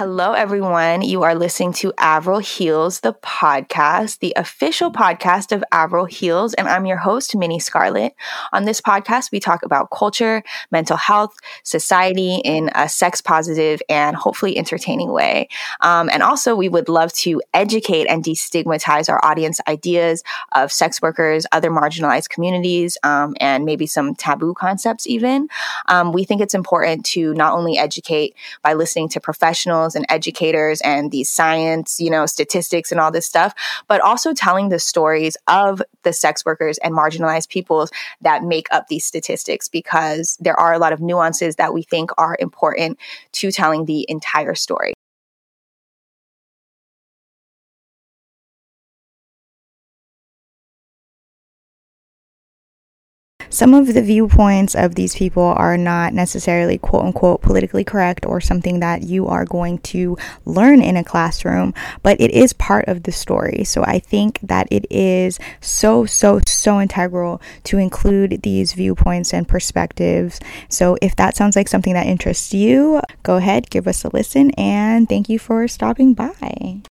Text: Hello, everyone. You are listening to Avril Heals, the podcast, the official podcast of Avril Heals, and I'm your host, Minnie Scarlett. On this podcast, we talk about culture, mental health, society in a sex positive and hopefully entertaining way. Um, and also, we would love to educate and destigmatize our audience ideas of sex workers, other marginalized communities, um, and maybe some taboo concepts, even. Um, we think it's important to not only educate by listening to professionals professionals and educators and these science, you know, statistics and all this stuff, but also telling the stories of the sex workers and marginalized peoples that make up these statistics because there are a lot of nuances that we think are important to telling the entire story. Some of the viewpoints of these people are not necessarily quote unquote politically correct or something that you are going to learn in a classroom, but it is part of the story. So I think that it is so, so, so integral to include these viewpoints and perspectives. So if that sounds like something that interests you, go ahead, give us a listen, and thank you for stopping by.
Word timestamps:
Hello, 0.00 0.32
everyone. 0.32 1.02
You 1.02 1.24
are 1.24 1.34
listening 1.34 1.74
to 1.74 1.92
Avril 1.98 2.38
Heals, 2.38 3.00
the 3.00 3.12
podcast, 3.12 4.20
the 4.20 4.32
official 4.34 4.90
podcast 4.90 5.52
of 5.52 5.62
Avril 5.72 6.06
Heals, 6.06 6.54
and 6.54 6.66
I'm 6.66 6.86
your 6.86 6.96
host, 6.96 7.36
Minnie 7.36 7.60
Scarlett. 7.60 8.14
On 8.54 8.64
this 8.64 8.80
podcast, 8.80 9.30
we 9.30 9.40
talk 9.40 9.62
about 9.62 9.90
culture, 9.90 10.42
mental 10.70 10.96
health, 10.96 11.34
society 11.64 12.36
in 12.36 12.70
a 12.74 12.88
sex 12.88 13.20
positive 13.20 13.82
and 13.90 14.16
hopefully 14.16 14.56
entertaining 14.56 15.12
way. 15.12 15.50
Um, 15.82 16.08
and 16.10 16.22
also, 16.22 16.56
we 16.56 16.70
would 16.70 16.88
love 16.88 17.12
to 17.16 17.42
educate 17.52 18.06
and 18.06 18.24
destigmatize 18.24 19.10
our 19.10 19.22
audience 19.22 19.60
ideas 19.68 20.24
of 20.52 20.72
sex 20.72 21.02
workers, 21.02 21.44
other 21.52 21.70
marginalized 21.70 22.30
communities, 22.30 22.96
um, 23.02 23.34
and 23.38 23.66
maybe 23.66 23.86
some 23.86 24.14
taboo 24.14 24.54
concepts, 24.54 25.06
even. 25.06 25.48
Um, 25.88 26.12
we 26.12 26.24
think 26.24 26.40
it's 26.40 26.54
important 26.54 27.04
to 27.04 27.34
not 27.34 27.52
only 27.52 27.76
educate 27.76 28.34
by 28.62 28.72
listening 28.72 29.10
to 29.10 29.20
professionals 29.20 29.89
professionals 29.90 29.94
and 29.94 30.06
educators 30.08 30.80
and 30.82 31.10
these 31.10 31.28
science, 31.28 32.00
you 32.00 32.10
know, 32.10 32.26
statistics 32.26 32.92
and 32.92 33.00
all 33.00 33.10
this 33.10 33.26
stuff, 33.26 33.54
but 33.88 34.00
also 34.00 34.32
telling 34.32 34.70
the 34.70 34.78
stories 34.78 35.36
of 35.46 35.82
the 36.02 36.12
sex 36.12 36.44
workers 36.44 36.78
and 36.78 36.94
marginalized 36.94 37.48
peoples 37.48 37.90
that 38.22 38.42
make 38.42 38.66
up 38.72 38.86
these 38.88 39.04
statistics 39.04 39.68
because 39.68 40.36
there 40.40 40.58
are 40.58 40.72
a 40.72 40.78
lot 40.78 40.92
of 40.92 41.00
nuances 41.00 41.56
that 41.56 41.74
we 41.74 41.82
think 41.82 42.10
are 42.18 42.36
important 42.40 42.98
to 43.32 43.50
telling 43.50 43.86
the 43.86 44.04
entire 44.08 44.54
story. 44.54 44.92
Some 53.50 53.74
of 53.74 53.92
the 53.92 54.02
viewpoints 54.02 54.74
of 54.74 54.94
these 54.94 55.14
people 55.16 55.42
are 55.42 55.76
not 55.76 56.14
necessarily 56.14 56.78
quote 56.78 57.04
unquote 57.04 57.42
politically 57.42 57.84
correct 57.84 58.24
or 58.24 58.40
something 58.40 58.80
that 58.80 59.02
you 59.02 59.26
are 59.26 59.44
going 59.44 59.78
to 59.78 60.16
learn 60.44 60.80
in 60.80 60.96
a 60.96 61.04
classroom, 61.04 61.74
but 62.02 62.20
it 62.20 62.30
is 62.30 62.52
part 62.52 62.86
of 62.88 63.02
the 63.02 63.12
story. 63.12 63.64
So 63.64 63.82
I 63.82 63.98
think 63.98 64.38
that 64.42 64.68
it 64.70 64.86
is 64.90 65.38
so, 65.60 66.06
so, 66.06 66.40
so 66.46 66.80
integral 66.80 67.42
to 67.64 67.78
include 67.78 68.42
these 68.42 68.72
viewpoints 68.72 69.34
and 69.34 69.48
perspectives. 69.48 70.40
So 70.68 70.96
if 71.02 71.16
that 71.16 71.36
sounds 71.36 71.56
like 71.56 71.68
something 71.68 71.94
that 71.94 72.06
interests 72.06 72.54
you, 72.54 73.00
go 73.24 73.36
ahead, 73.36 73.68
give 73.68 73.88
us 73.88 74.04
a 74.04 74.10
listen, 74.12 74.52
and 74.52 75.08
thank 75.08 75.28
you 75.28 75.38
for 75.38 75.66
stopping 75.66 76.14
by. 76.14 76.82